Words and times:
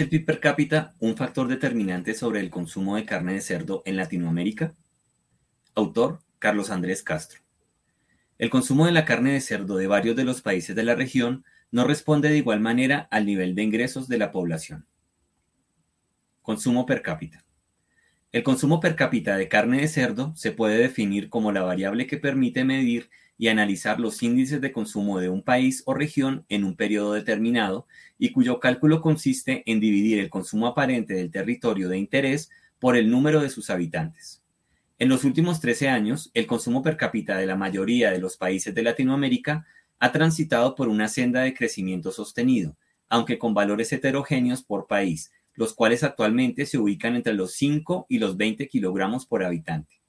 ¿Es 0.00 0.04
el 0.04 0.08
PIB 0.08 0.24
per 0.24 0.40
cápita 0.40 0.94
un 0.98 1.14
factor 1.14 1.46
determinante 1.46 2.14
sobre 2.14 2.40
el 2.40 2.48
consumo 2.48 2.96
de 2.96 3.04
carne 3.04 3.34
de 3.34 3.42
cerdo 3.42 3.82
en 3.84 3.96
Latinoamérica? 3.96 4.74
Autor 5.74 6.20
Carlos 6.38 6.70
Andrés 6.70 7.02
Castro. 7.02 7.42
El 8.38 8.48
consumo 8.48 8.86
de 8.86 8.92
la 8.92 9.04
carne 9.04 9.34
de 9.34 9.42
cerdo 9.42 9.76
de 9.76 9.88
varios 9.88 10.16
de 10.16 10.24
los 10.24 10.40
países 10.40 10.74
de 10.74 10.84
la 10.84 10.94
región 10.94 11.44
no 11.70 11.84
responde 11.84 12.30
de 12.30 12.38
igual 12.38 12.60
manera 12.60 13.08
al 13.10 13.26
nivel 13.26 13.54
de 13.54 13.62
ingresos 13.62 14.08
de 14.08 14.16
la 14.16 14.32
población. 14.32 14.86
Consumo 16.40 16.86
per 16.86 17.02
cápita. 17.02 17.44
El 18.32 18.42
consumo 18.42 18.80
per 18.80 18.96
cápita 18.96 19.36
de 19.36 19.48
carne 19.48 19.82
de 19.82 19.88
cerdo 19.88 20.34
se 20.34 20.52
puede 20.52 20.78
definir 20.78 21.28
como 21.28 21.52
la 21.52 21.60
variable 21.60 22.06
que 22.06 22.16
permite 22.16 22.64
medir 22.64 23.10
y 23.40 23.48
analizar 23.48 23.98
los 23.98 24.22
índices 24.22 24.60
de 24.60 24.70
consumo 24.70 25.18
de 25.18 25.30
un 25.30 25.42
país 25.42 25.82
o 25.86 25.94
región 25.94 26.44
en 26.50 26.62
un 26.62 26.76
periodo 26.76 27.14
determinado 27.14 27.86
y 28.18 28.32
cuyo 28.32 28.60
cálculo 28.60 29.00
consiste 29.00 29.62
en 29.64 29.80
dividir 29.80 30.18
el 30.18 30.28
consumo 30.28 30.66
aparente 30.66 31.14
del 31.14 31.30
territorio 31.30 31.88
de 31.88 31.96
interés 31.96 32.50
por 32.78 32.98
el 32.98 33.10
número 33.10 33.40
de 33.40 33.48
sus 33.48 33.70
habitantes. 33.70 34.42
En 34.98 35.08
los 35.08 35.24
últimos 35.24 35.58
13 35.58 35.88
años, 35.88 36.30
el 36.34 36.46
consumo 36.46 36.82
per 36.82 36.98
cápita 36.98 37.38
de 37.38 37.46
la 37.46 37.56
mayoría 37.56 38.10
de 38.10 38.18
los 38.18 38.36
países 38.36 38.74
de 38.74 38.82
Latinoamérica 38.82 39.64
ha 39.98 40.12
transitado 40.12 40.74
por 40.74 40.88
una 40.88 41.08
senda 41.08 41.40
de 41.40 41.54
crecimiento 41.54 42.12
sostenido, 42.12 42.76
aunque 43.08 43.38
con 43.38 43.54
valores 43.54 43.90
heterogéneos 43.90 44.62
por 44.62 44.86
país, 44.86 45.32
los 45.54 45.72
cuales 45.72 46.04
actualmente 46.04 46.66
se 46.66 46.76
ubican 46.76 47.16
entre 47.16 47.32
los 47.32 47.54
5 47.54 48.04
y 48.06 48.18
los 48.18 48.36
20 48.36 48.68
kilogramos 48.68 49.24
por 49.24 49.42
habitante. 49.42 49.99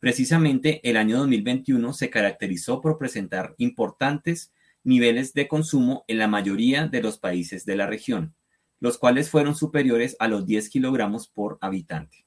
Precisamente 0.00 0.80
el 0.88 0.96
año 0.96 1.18
2021 1.18 1.92
se 1.92 2.10
caracterizó 2.10 2.80
por 2.80 2.98
presentar 2.98 3.54
importantes 3.58 4.52
niveles 4.84 5.34
de 5.34 5.48
consumo 5.48 6.04
en 6.06 6.18
la 6.18 6.28
mayoría 6.28 6.86
de 6.86 7.02
los 7.02 7.18
países 7.18 7.64
de 7.64 7.76
la 7.76 7.86
región, 7.86 8.34
los 8.80 8.96
cuales 8.96 9.28
fueron 9.28 9.56
superiores 9.56 10.16
a 10.20 10.28
los 10.28 10.46
10 10.46 10.68
kilogramos 10.70 11.28
por 11.28 11.58
habitante. 11.60 12.26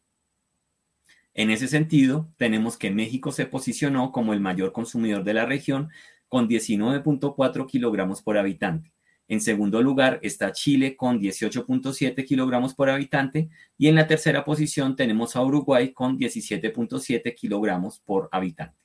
En 1.33 1.49
ese 1.49 1.69
sentido, 1.69 2.29
tenemos 2.37 2.77
que 2.77 2.91
México 2.91 3.31
se 3.31 3.45
posicionó 3.45 4.11
como 4.11 4.33
el 4.33 4.41
mayor 4.41 4.73
consumidor 4.73 5.23
de 5.23 5.33
la 5.33 5.45
región 5.45 5.89
con 6.27 6.49
19.4 6.49 7.67
kilogramos 7.67 8.21
por 8.21 8.37
habitante, 8.37 8.91
en 9.31 9.39
segundo 9.39 9.81
lugar 9.81 10.19
está 10.23 10.51
Chile 10.51 10.97
con 10.97 11.17
18.7 11.17 12.25
kilogramos 12.25 12.73
por 12.73 12.89
habitante 12.89 13.49
y 13.77 13.87
en 13.87 13.95
la 13.95 14.05
tercera 14.05 14.43
posición 14.43 14.97
tenemos 14.97 15.37
a 15.37 15.41
Uruguay 15.41 15.93
con 15.93 16.19
17.7 16.19 17.33
kilogramos 17.33 18.01
por 18.01 18.27
habitante. 18.33 18.77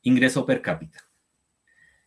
Ingreso 0.00 0.46
per 0.46 0.62
cápita. 0.62 1.06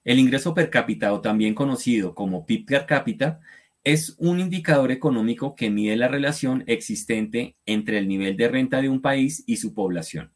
El 0.04 0.18
ingreso 0.18 0.56
per 0.56 0.72
cápita 0.72 1.14
o 1.14 1.22
también 1.22 1.54
conocido 1.54 2.16
como 2.16 2.48
PIB 2.48 2.66
per 2.66 2.88
cápita 2.88 3.42
es 3.84 4.16
un 4.18 4.40
indicador 4.40 4.92
económico 4.92 5.54
que 5.54 5.70
mide 5.70 5.96
la 5.96 6.08
relación 6.08 6.64
existente 6.66 7.58
entre 7.68 8.00
el 8.00 8.08
nivel 8.08 8.38
de 8.38 8.48
renta 8.48 8.82
de 8.82 8.90
un 8.90 9.04
país 9.04 9.44
y 9.46 9.58
su 9.58 9.76
población. 9.76 10.35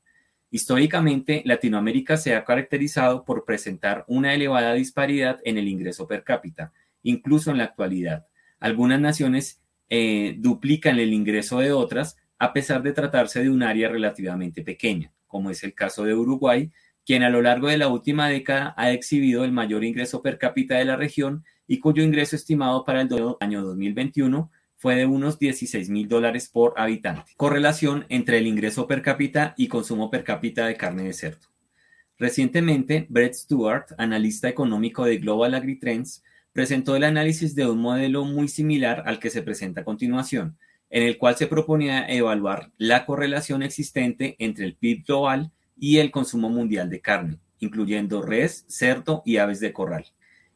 Históricamente, 0.52 1.44
Latinoamérica 1.46 2.18
se 2.18 2.36
ha 2.36 2.44
caracterizado 2.44 3.24
por 3.24 3.46
presentar 3.46 4.04
una 4.08 4.34
elevada 4.34 4.74
disparidad 4.74 5.40
en 5.44 5.58
el 5.58 5.68
ingreso 5.68 6.08
per 6.08 6.24
cápita, 6.24 6.72
incluso 7.04 7.52
en 7.52 7.60
la 7.60 7.66
actualidad. 7.66 8.26
Algunas 8.60 9.00
naciones 9.00 9.62
eh, 9.90 10.36
duplican 10.40 11.00
el 11.00 11.14
ingreso 11.14 11.60
de 11.60 11.72
otras 11.72 12.18
a 12.40 12.54
pesar 12.54 12.82
de 12.82 12.94
tratarse 12.94 13.44
de 13.44 13.50
un 13.50 13.64
área 13.64 13.90
relativamente 13.90 14.64
pequeña, 14.64 15.12
como 15.28 15.50
es 15.50 15.64
el 15.64 15.74
caso 15.74 16.04
de 16.04 16.16
Uruguay, 16.16 16.72
quien 17.06 17.24
a 17.24 17.30
lo 17.30 17.42
largo 17.42 17.68
de 17.68 17.78
la 17.78 17.88
última 17.88 18.30
década 18.30 18.74
ha 18.78 18.92
exhibido 18.92 19.44
el 19.44 19.52
mayor 19.52 19.84
ingreso 19.84 20.22
per 20.22 20.38
cápita 20.38 20.78
de 20.78 20.86
la 20.86 20.96
región 20.96 21.44
y 21.68 21.80
cuyo 21.80 22.04
ingreso 22.04 22.36
estimado 22.36 22.84
para 22.84 23.02
el 23.02 23.10
año 23.40 23.64
2021 23.64 24.52
fue 24.80 24.96
de 24.96 25.06
unos 25.06 25.38
16 25.38 25.90
mil 25.90 26.08
dólares 26.08 26.48
por 26.48 26.74
habitante. 26.78 27.34
Correlación 27.36 28.06
entre 28.08 28.38
el 28.38 28.48
ingreso 28.48 28.88
per 28.88 29.02
cápita 29.02 29.54
y 29.58 29.68
consumo 29.68 30.10
per 30.10 30.24
cápita 30.24 30.68
de 30.68 30.78
carne 30.78 31.04
de 31.04 31.12
cerdo. 31.12 31.48
Recientemente, 32.18 33.06
Brett 33.10 33.34
Stewart, 33.34 33.88
analista 33.98 34.48
económico 34.48 35.04
de 35.04 35.18
Global 35.18 35.54
AgriTrends, 35.54 36.24
presentó 36.54 36.96
el 36.96 37.04
análisis 37.04 37.56
de 37.56 37.68
un 37.70 37.80
modelo 37.80 38.24
muy 38.24 38.48
similar 38.48 39.04
al 39.06 39.20
que 39.20 39.30
se 39.30 39.42
presenta 39.42 39.82
a 39.82 39.84
continuación, 39.86 40.58
en 40.90 41.04
el 41.04 41.18
cual 41.18 41.36
se 41.36 41.48
proponía 41.48 42.08
evaluar 42.08 42.72
la 42.78 43.06
correlación 43.06 43.64
existente 43.64 44.38
entre 44.40 44.64
el 44.64 44.76
PIB 44.76 45.04
global 45.06 45.52
y 45.78 45.98
el 45.98 46.10
consumo 46.10 46.50
mundial 46.50 46.90
de 46.90 47.02
carne, 47.02 47.38
incluyendo 47.60 48.22
res, 48.22 48.64
cerdo 48.70 49.24
y 49.26 49.38
aves 49.38 49.60
de 49.60 49.74
corral 49.74 50.06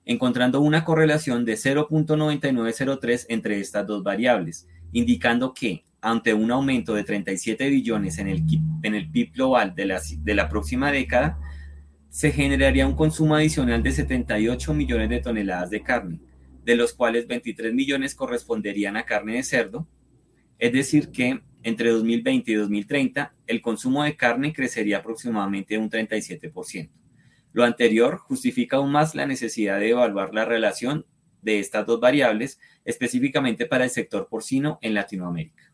encontrando 0.05 0.61
una 0.61 0.83
correlación 0.83 1.45
de 1.45 1.53
0.9903 1.53 3.25
entre 3.29 3.59
estas 3.59 3.87
dos 3.87 4.03
variables, 4.03 4.67
indicando 4.91 5.53
que 5.53 5.85
ante 6.01 6.33
un 6.33 6.51
aumento 6.51 6.93
de 6.93 7.03
37 7.03 7.69
billones 7.69 8.17
en 8.17 8.27
el, 8.27 8.43
en 8.83 8.95
el 8.95 9.09
PIB 9.09 9.31
global 9.33 9.73
de 9.73 9.85
la, 9.85 10.01
de 10.17 10.35
la 10.35 10.49
próxima 10.49 10.91
década, 10.91 11.39
se 12.09 12.31
generaría 12.31 12.85
un 12.85 12.95
consumo 12.95 13.35
adicional 13.35 13.81
de 13.81 13.91
78 13.91 14.73
millones 14.73 15.09
de 15.09 15.19
toneladas 15.19 15.69
de 15.69 15.81
carne, 15.81 16.19
de 16.63 16.75
los 16.75 16.93
cuales 16.93 17.25
23 17.25 17.73
millones 17.73 18.15
corresponderían 18.15 18.97
a 18.97 19.05
carne 19.05 19.35
de 19.35 19.43
cerdo, 19.43 19.87
es 20.59 20.73
decir 20.73 21.09
que 21.09 21.41
entre 21.63 21.89
2020 21.89 22.51
y 22.51 22.55
2030 22.55 23.33
el 23.47 23.61
consumo 23.61 24.03
de 24.03 24.15
carne 24.15 24.53
crecería 24.53 24.97
aproximadamente 24.97 25.77
un 25.77 25.89
37%. 25.89 26.89
Lo 27.53 27.63
anterior 27.63 28.17
justifica 28.17 28.77
aún 28.77 28.91
más 28.91 29.15
la 29.15 29.25
necesidad 29.25 29.79
de 29.79 29.91
evaluar 29.91 30.33
la 30.33 30.43
relación 30.43 31.05
de 31.41 31.59
estas 31.59 31.85
dos 31.85 31.99
variables, 31.99 32.59
específicamente 32.83 33.65
para 33.65 33.83
el 33.83 33.89
sector 33.89 34.27
porcino 34.27 34.79
en 34.81 34.93
Latinoamérica. 34.95 35.71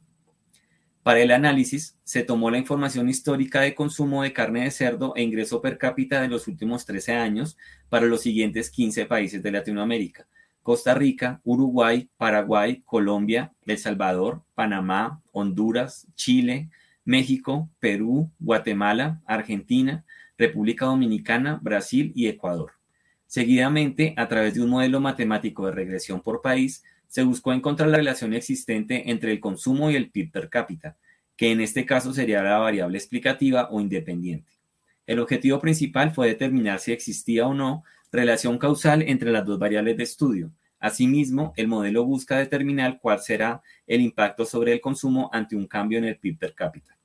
Para 1.04 1.22
el 1.22 1.32
análisis, 1.32 1.98
se 2.04 2.24
tomó 2.24 2.52
la 2.52 2.58
información 2.58 3.10
histórica 3.10 3.62
de 3.62 3.74
consumo 3.74 4.22
de 4.22 4.34
carne 4.34 4.66
de 4.66 4.72
cerdo 4.72 5.14
e 5.16 5.24
ingreso 5.24 5.62
per 5.62 5.78
cápita 5.78 6.22
de 6.22 6.28
los 6.28 6.48
últimos 6.48 6.86
13 6.86 7.14
años 7.14 7.58
para 7.88 8.06
los 8.06 8.22
siguientes 8.22 8.70
15 8.70 9.06
países 9.06 9.42
de 9.42 9.52
Latinoamérica. 9.52 10.28
Costa 10.62 10.94
Rica, 10.94 11.40
Uruguay, 11.46 12.10
Paraguay, 12.18 12.84
Colombia, 12.86 13.54
El 13.66 13.78
Salvador, 13.78 14.44
Panamá, 14.54 15.22
Honduras, 15.32 16.06
Chile, 16.16 16.70
México, 17.06 17.70
Perú, 17.80 18.30
Guatemala, 18.38 19.22
Argentina, 19.26 20.06
República 20.40 20.86
Dominicana, 20.86 21.60
Brasil 21.62 22.14
y 22.16 22.28
Ecuador. 22.28 22.72
Seguidamente, 23.28 24.14
a 24.18 24.30
través 24.30 24.56
de 24.56 24.62
un 24.62 24.70
modelo 24.70 25.02
matemático 25.02 25.66
de 25.66 25.74
regresión 25.74 26.22
por 26.22 26.42
país, 26.42 26.82
se 27.10 27.24
buscó 27.24 27.52
encontrar 27.52 27.90
la 27.90 27.98
relación 27.98 28.34
existente 28.34 29.12
entre 29.12 29.34
el 29.34 29.42
consumo 29.42 29.92
y 29.92 29.98
el 29.98 30.10
PIB 30.10 30.32
per 30.32 30.50
cápita, 30.50 30.96
que 31.36 31.52
en 31.52 31.60
este 31.60 31.86
caso 31.86 32.14
sería 32.14 32.42
la 32.42 32.58
variable 32.58 32.98
explicativa 32.98 33.68
o 33.70 33.82
independiente. 33.82 34.54
El 35.06 35.20
objetivo 35.20 35.60
principal 35.60 36.12
fue 36.12 36.28
determinar 36.28 36.80
si 36.80 36.94
existía 36.94 37.46
o 37.46 37.54
no 37.54 37.84
relación 38.10 38.58
causal 38.58 39.02
entre 39.02 39.32
las 39.32 39.46
dos 39.46 39.60
variables 39.60 39.98
de 39.98 40.04
estudio. 40.04 40.52
Asimismo, 40.80 41.54
el 41.58 41.68
modelo 41.68 42.06
busca 42.06 42.38
determinar 42.38 43.00
cuál 43.02 43.20
será 43.20 43.62
el 43.86 44.00
impacto 44.00 44.46
sobre 44.46 44.72
el 44.72 44.80
consumo 44.80 45.30
ante 45.34 45.58
un 45.58 45.68
cambio 45.68 45.98
en 45.98 46.06
el 46.06 46.18
PIB 46.18 46.40
per 46.40 46.54
cápita. 46.56 46.99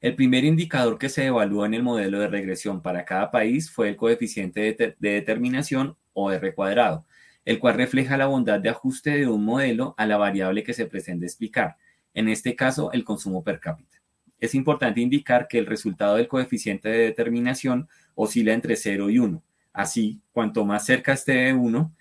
El 0.00 0.16
primer 0.16 0.44
indicador 0.44 0.98
que 0.98 1.10
se 1.10 1.26
evaluó 1.26 1.66
en 1.66 1.74
el 1.74 1.82
modelo 1.82 2.20
de 2.20 2.28
regresión 2.28 2.80
para 2.80 3.04
cada 3.04 3.30
país 3.30 3.70
fue 3.70 3.90
el 3.90 3.96
coeficiente 3.96 4.72
de, 4.72 4.96
determinación 4.98 5.96
o 6.14 6.32
R 6.32 6.54
cuadrado, 6.54 7.04
el 7.44 7.58
cual 7.58 7.74
refleja 7.74 8.16
la 8.16 8.26
bondad 8.26 8.60
de 8.60 8.70
ajuste 8.70 9.10
de 9.10 9.28
un 9.28 9.44
modelo 9.44 9.94
a 9.98 10.06
la 10.06 10.16
variable 10.16 10.62
que 10.62 10.72
se 10.72 10.86
pretende 10.86 11.26
explicar, 11.26 11.76
en 12.14 12.30
este 12.30 12.56
caso 12.56 12.92
el 12.92 13.04
consumo 13.04 13.44
per 13.44 13.60
cápita. 13.60 14.00
Es 14.38 14.54
importante 14.54 15.02
indicar 15.02 15.46
que 15.48 15.58
el 15.58 15.66
resultado 15.66 16.16
del 16.16 16.28
coeficiente 16.28 16.88
de 16.88 16.98
determinación 16.98 17.86
oscila 18.14 18.54
entre 18.54 18.76
0 18.76 19.10
y 19.10 19.18
1. 19.18 19.42
Así, 19.74 20.22
cuanto 20.32 20.64
más 20.64 20.86
cerca 20.86 21.12
esté 21.12 21.32
de 21.32 21.52
1, 21.52 21.94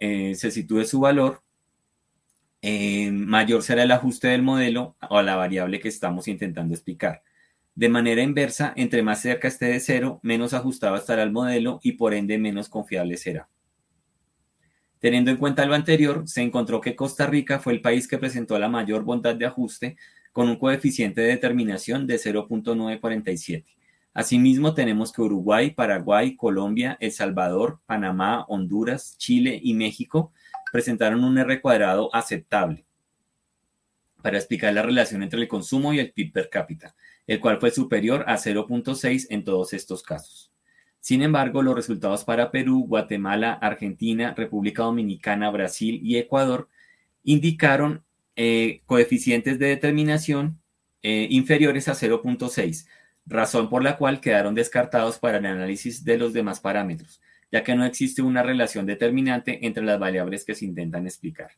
eh, 0.00 0.34
se 0.34 0.50
sitúe 0.50 0.84
su 0.84 0.98
valor, 0.98 1.40
eh, 2.62 3.12
mayor 3.12 3.62
será 3.62 3.84
el 3.84 3.92
ajuste 3.92 4.26
del 4.28 4.42
modelo 4.42 4.96
o 5.08 5.18
a 5.18 5.22
la 5.22 5.36
variable 5.36 5.78
que 5.78 5.88
estamos 5.88 6.26
intentando 6.26 6.74
explicar. 6.74 7.22
De 7.76 7.88
manera 7.88 8.22
inversa, 8.22 8.72
entre 8.76 9.02
más 9.02 9.20
cerca 9.20 9.48
esté 9.48 9.66
de 9.66 9.80
cero, 9.80 10.20
menos 10.22 10.54
ajustado 10.54 10.94
estará 10.94 11.24
el 11.24 11.32
modelo 11.32 11.80
y 11.82 11.92
por 11.92 12.14
ende 12.14 12.38
menos 12.38 12.68
confiable 12.68 13.16
será. 13.16 13.48
Teniendo 15.00 15.32
en 15.32 15.36
cuenta 15.36 15.66
lo 15.66 15.74
anterior, 15.74 16.22
se 16.26 16.40
encontró 16.40 16.80
que 16.80 16.94
Costa 16.94 17.26
Rica 17.26 17.58
fue 17.58 17.72
el 17.72 17.80
país 17.80 18.06
que 18.06 18.16
presentó 18.16 18.58
la 18.60 18.68
mayor 18.68 19.02
bondad 19.02 19.34
de 19.34 19.46
ajuste 19.46 19.96
con 20.32 20.48
un 20.48 20.56
coeficiente 20.56 21.20
de 21.20 21.28
determinación 21.28 22.06
de 22.06 22.16
0.947. 22.16 23.64
Asimismo, 24.14 24.74
tenemos 24.74 25.12
que 25.12 25.22
Uruguay, 25.22 25.72
Paraguay, 25.72 26.36
Colombia, 26.36 26.96
El 27.00 27.10
Salvador, 27.10 27.80
Panamá, 27.86 28.44
Honduras, 28.46 29.16
Chile 29.18 29.58
y 29.60 29.74
México 29.74 30.32
presentaron 30.70 31.24
un 31.24 31.36
R 31.38 31.60
cuadrado 31.60 32.14
aceptable 32.14 32.84
para 34.22 34.38
explicar 34.38 34.72
la 34.72 34.82
relación 34.82 35.22
entre 35.22 35.40
el 35.40 35.48
consumo 35.48 35.92
y 35.92 35.98
el 35.98 36.12
PIB 36.12 36.32
per 36.32 36.48
cápita 36.48 36.94
el 37.26 37.40
cual 37.40 37.58
fue 37.58 37.70
superior 37.70 38.24
a 38.26 38.36
0.6 38.36 39.26
en 39.30 39.44
todos 39.44 39.72
estos 39.72 40.02
casos. 40.02 40.52
Sin 41.00 41.22
embargo, 41.22 41.62
los 41.62 41.74
resultados 41.74 42.24
para 42.24 42.50
Perú, 42.50 42.86
Guatemala, 42.86 43.52
Argentina, 43.52 44.34
República 44.34 44.84
Dominicana, 44.84 45.50
Brasil 45.50 46.00
y 46.02 46.16
Ecuador 46.16 46.68
indicaron 47.22 48.04
eh, 48.36 48.82
coeficientes 48.86 49.58
de 49.58 49.66
determinación 49.66 50.60
eh, 51.02 51.26
inferiores 51.30 51.88
a 51.88 51.94
0.6, 51.94 52.86
razón 53.26 53.68
por 53.68 53.82
la 53.82 53.96
cual 53.96 54.20
quedaron 54.20 54.54
descartados 54.54 55.18
para 55.18 55.38
el 55.38 55.46
análisis 55.46 56.04
de 56.04 56.16
los 56.16 56.32
demás 56.32 56.60
parámetros, 56.60 57.20
ya 57.52 57.62
que 57.62 57.74
no 57.74 57.84
existe 57.84 58.22
una 58.22 58.42
relación 58.42 58.86
determinante 58.86 59.66
entre 59.66 59.84
las 59.84 59.98
variables 59.98 60.44
que 60.44 60.54
se 60.54 60.64
intentan 60.64 61.06
explicar. 61.06 61.52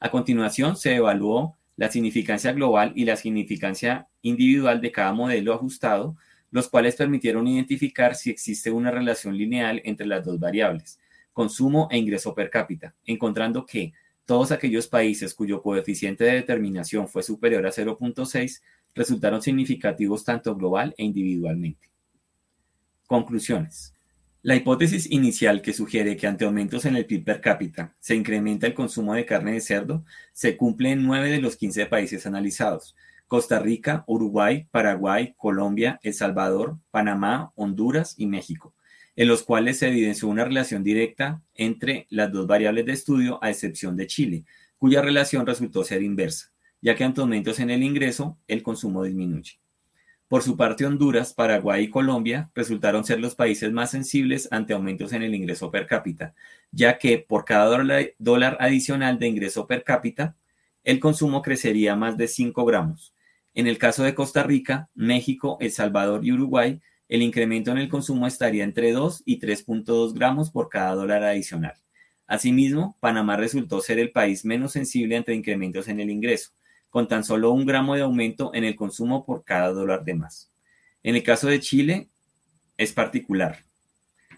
A 0.00 0.10
continuación, 0.10 0.76
se 0.76 0.94
evaluó 0.96 1.57
la 1.78 1.90
significancia 1.92 2.52
global 2.52 2.92
y 2.96 3.04
la 3.04 3.14
significancia 3.14 4.08
individual 4.20 4.80
de 4.80 4.90
cada 4.90 5.12
modelo 5.12 5.54
ajustado, 5.54 6.16
los 6.50 6.68
cuales 6.68 6.96
permitieron 6.96 7.46
identificar 7.46 8.16
si 8.16 8.30
existe 8.30 8.72
una 8.72 8.90
relación 8.90 9.38
lineal 9.38 9.80
entre 9.84 10.06
las 10.06 10.24
dos 10.24 10.40
variables, 10.40 10.98
consumo 11.32 11.86
e 11.92 11.96
ingreso 11.96 12.34
per 12.34 12.50
cápita, 12.50 12.96
encontrando 13.04 13.64
que 13.64 13.92
todos 14.24 14.50
aquellos 14.50 14.88
países 14.88 15.34
cuyo 15.34 15.62
coeficiente 15.62 16.24
de 16.24 16.32
determinación 16.32 17.06
fue 17.06 17.22
superior 17.22 17.64
a 17.64 17.70
0.6 17.70 18.60
resultaron 18.92 19.40
significativos 19.40 20.24
tanto 20.24 20.56
global 20.56 20.92
e 20.98 21.04
individualmente. 21.04 21.88
Conclusiones. 23.06 23.94
La 24.42 24.54
hipótesis 24.54 25.10
inicial 25.10 25.62
que 25.62 25.72
sugiere 25.72 26.16
que 26.16 26.28
ante 26.28 26.44
aumentos 26.44 26.84
en 26.84 26.94
el 26.94 27.06
PIB 27.06 27.24
per 27.24 27.40
cápita 27.40 27.96
se 27.98 28.14
incrementa 28.14 28.68
el 28.68 28.74
consumo 28.74 29.14
de 29.14 29.26
carne 29.26 29.52
de 29.52 29.60
cerdo 29.60 30.04
se 30.32 30.56
cumple 30.56 30.92
en 30.92 31.02
9 31.02 31.28
de 31.28 31.40
los 31.40 31.56
15 31.56 31.86
países 31.86 32.24
analizados, 32.24 32.94
Costa 33.26 33.58
Rica, 33.58 34.04
Uruguay, 34.06 34.68
Paraguay, 34.70 35.34
Colombia, 35.36 35.98
El 36.04 36.14
Salvador, 36.14 36.78
Panamá, 36.92 37.50
Honduras 37.56 38.14
y 38.16 38.26
México, 38.26 38.76
en 39.16 39.26
los 39.26 39.42
cuales 39.42 39.80
se 39.80 39.88
evidenció 39.88 40.28
una 40.28 40.44
relación 40.44 40.84
directa 40.84 41.42
entre 41.54 42.06
las 42.08 42.30
dos 42.30 42.46
variables 42.46 42.86
de 42.86 42.92
estudio 42.92 43.42
a 43.42 43.50
excepción 43.50 43.96
de 43.96 44.06
Chile, 44.06 44.44
cuya 44.78 45.02
relación 45.02 45.46
resultó 45.46 45.82
ser 45.82 46.04
inversa, 46.04 46.52
ya 46.80 46.94
que 46.94 47.02
ante 47.02 47.20
aumentos 47.20 47.58
en 47.58 47.70
el 47.70 47.82
ingreso, 47.82 48.38
el 48.46 48.62
consumo 48.62 49.02
disminuye. 49.02 49.58
Por 50.28 50.42
su 50.42 50.58
parte, 50.58 50.84
Honduras, 50.84 51.32
Paraguay 51.32 51.84
y 51.84 51.90
Colombia 51.90 52.50
resultaron 52.54 53.02
ser 53.02 53.18
los 53.18 53.34
países 53.34 53.72
más 53.72 53.90
sensibles 53.90 54.46
ante 54.50 54.74
aumentos 54.74 55.14
en 55.14 55.22
el 55.22 55.34
ingreso 55.34 55.70
per 55.70 55.86
cápita, 55.86 56.34
ya 56.70 56.98
que 56.98 57.18
por 57.18 57.46
cada 57.46 57.66
dólar, 58.18 58.58
adicional 58.60 59.18
de 59.18 59.26
ingreso 59.26 59.66
per 59.66 59.84
cápita, 59.84 60.36
el 60.84 61.00
consumo 61.00 61.40
crecería 61.40 61.96
más 61.96 62.18
de 62.18 62.28
5 62.28 62.66
gramos, 62.66 63.14
en 63.54 63.66
el 63.66 63.78
caso 63.78 64.02
de 64.04 64.14
Costa 64.14 64.42
Rica, 64.42 64.90
México, 64.94 65.56
El 65.60 65.72
Salvador 65.72 66.26
y 66.26 66.32
Uruguay, 66.32 66.80
el 67.08 67.22
incremento 67.22 67.70
en 67.70 67.78
el 67.78 67.88
consumo 67.88 68.26
estaría 68.26 68.64
entre 68.64 68.92
2 68.92 69.22
y 69.24 69.40
3.2 69.40 70.12
gramos 70.12 70.50
por 70.50 70.68
cada 70.68 70.94
dólar 70.94 71.24
adicional. 71.24 71.74
Asimismo, 72.26 72.98
Panamá 73.00 73.38
resultó 73.38 73.80
ser 73.80 73.98
el 73.98 74.12
país 74.12 74.44
menos 74.44 74.72
sensible 74.72 75.16
ante 75.16 75.34
incrementos 75.34 75.88
en 75.88 76.00
el 76.00 76.10
ingreso, 76.10 76.50
con 76.90 77.08
tan 77.08 77.24
solo 77.24 77.52
un 77.52 77.66
gramo 77.66 77.94
de 77.94 78.02
aumento 78.02 78.52
en 78.54 78.64
el 78.64 78.76
consumo 78.76 79.24
por 79.24 79.44
cada 79.44 79.72
dólar 79.72 80.04
de 80.04 80.14
más. 80.14 80.50
En 81.02 81.14
el 81.14 81.22
caso 81.22 81.48
de 81.48 81.60
Chile, 81.60 82.08
es 82.76 82.92
particular, 82.92 83.64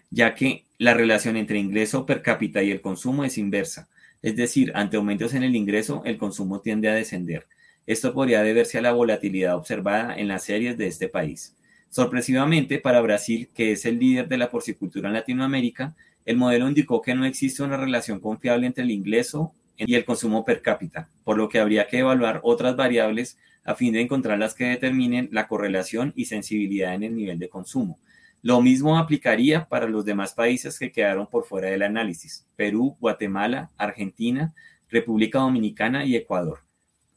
ya 0.09 0.35
que 0.35 0.65
la 0.77 0.93
relación 0.93 1.37
entre 1.37 1.59
ingreso 1.59 2.05
per 2.05 2.21
cápita 2.21 2.63
y 2.63 2.71
el 2.71 2.81
consumo 2.81 3.23
es 3.23 3.37
inversa, 3.37 3.89
es 4.21 4.35
decir, 4.35 4.71
ante 4.75 4.97
aumentos 4.97 5.33
en 5.33 5.43
el 5.43 5.55
ingreso, 5.55 6.01
el 6.05 6.17
consumo 6.17 6.61
tiende 6.61 6.89
a 6.89 6.95
descender, 6.95 7.47
esto 7.87 8.13
podría 8.13 8.43
deberse 8.43 8.77
a 8.77 8.81
la 8.81 8.91
volatilidad 8.91 9.55
observada 9.55 10.15
en 10.15 10.27
las 10.27 10.43
series 10.43 10.77
de 10.77 10.87
este 10.87 11.07
país. 11.07 11.55
Sorpresivamente, 11.89 12.79
para 12.79 13.01
Brasil, 13.01 13.49
que 13.53 13.73
es 13.73 13.85
el 13.85 13.99
líder 13.99 14.27
de 14.27 14.37
la 14.37 14.49
porcicultura 14.49 15.09
en 15.09 15.13
Latinoamérica, 15.13 15.95
el 16.25 16.37
modelo 16.37 16.67
indicó 16.67 17.01
que 17.01 17.15
no 17.15 17.25
existe 17.25 17.63
una 17.63 17.77
relación 17.77 18.19
confiable 18.19 18.67
entre 18.67 18.83
el 18.83 18.91
ingreso 18.91 19.53
y 19.77 19.95
el 19.95 20.05
consumo 20.05 20.45
per 20.45 20.61
cápita, 20.61 21.09
por 21.23 21.37
lo 21.37 21.49
que 21.49 21.59
habría 21.59 21.87
que 21.87 21.99
evaluar 21.99 22.39
otras 22.43 22.75
variables 22.75 23.37
a 23.63 23.75
fin 23.75 23.93
de 23.93 24.01
encontrar 24.01 24.39
las 24.39 24.53
que 24.53 24.65
determinen 24.65 25.29
la 25.31 25.47
correlación 25.47 26.13
y 26.15 26.25
sensibilidad 26.25 26.93
en 26.93 27.03
el 27.03 27.15
nivel 27.15 27.39
de 27.39 27.49
consumo. 27.49 27.99
Lo 28.41 28.61
mismo 28.61 28.97
aplicaría 28.97 29.67
para 29.67 29.87
los 29.87 30.03
demás 30.03 30.33
países 30.33 30.79
que 30.79 30.91
quedaron 30.91 31.27
por 31.27 31.45
fuera 31.45 31.69
del 31.69 31.83
análisis, 31.83 32.47
Perú, 32.55 32.97
Guatemala, 32.99 33.69
Argentina, 33.77 34.53
República 34.89 35.39
Dominicana 35.39 36.05
y 36.05 36.15
Ecuador. 36.15 36.61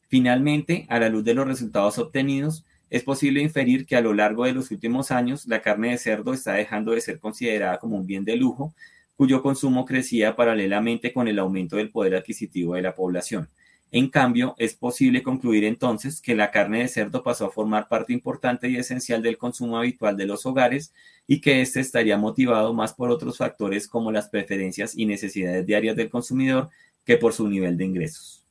Finalmente, 0.09 0.87
a 0.91 1.01
la 1.01 1.09
luz 1.09 1.25
de 1.25 1.35
los 1.35 1.47
resultados 1.47 1.99
obtenidos, 1.99 2.65
es 2.91 3.03
posible 3.03 3.41
inferir 3.41 3.87
que 3.87 3.97
a 3.97 4.03
lo 4.03 4.13
largo 4.13 4.45
de 4.45 4.53
los 4.53 4.71
últimos 4.71 5.11
años 5.11 5.47
la 5.47 5.63
carne 5.63 5.91
de 5.91 5.99
cerdo 5.99 6.35
está 6.35 6.53
dejando 6.53 6.93
de 6.93 7.01
ser 7.01 7.19
considerada 7.19 7.79
como 7.79 7.97
un 7.97 8.07
bien 8.07 8.25
de 8.25 8.37
lujo, 8.37 8.75
cuyo 9.17 9.43
consumo 9.43 9.85
crecía 9.85 10.37
paralelamente 10.37 11.13
con 11.13 11.29
el 11.29 11.39
aumento 11.39 11.77
del 11.77 11.91
poder 11.91 12.17
adquisitivo 12.17 12.75
de 12.75 12.83
la 12.83 12.95
población. 12.95 13.49
En 13.91 14.09
cambio, 14.09 14.57
es 14.59 14.75
posible 14.75 15.23
concluir 15.23 15.65
entonces 15.65 16.21
que 16.21 16.35
la 16.35 16.51
carne 16.51 16.81
de 16.81 16.89
cerdo 16.89 17.23
pasó 17.23 17.47
a 17.47 17.51
formar 17.53 17.87
parte 17.87 18.13
importante 18.13 18.69
y 18.69 18.77
esencial 18.77 19.23
del 19.23 19.39
consumo 19.39 19.79
habitual 19.79 20.17
de 20.17 20.27
los 20.27 20.47
hogares 20.47 20.93
y 21.29 21.41
que 21.41 21.61
éste 21.61 21.79
estaría 21.79 22.19
motivado 22.19 22.75
más 22.75 22.93
por 22.93 23.11
otros 23.11 23.39
factores 23.39 23.87
como 23.87 24.11
las 24.11 24.29
preferencias 24.29 24.99
y 24.99 25.07
necesidades 25.07 25.65
diarias 25.65 25.95
del 25.95 26.11
consumidor 26.11 26.71
que 27.05 27.19
por 27.19 27.33
su 27.33 27.49
nivel 27.49 27.77
de 27.77 27.85
ingresos. 27.85 28.44